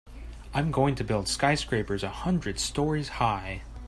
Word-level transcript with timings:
I'm 0.51 0.71
going 0.71 0.95
to 0.95 1.03
build 1.03 1.27
skyscrapers 1.27 2.01
a 2.01 2.09
hundred 2.09 2.57
stories 2.57 3.07
high. 3.07 3.61